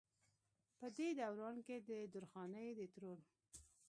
[0.77, 3.19] پۀ دې دوران کښې د درخانۍ د ترور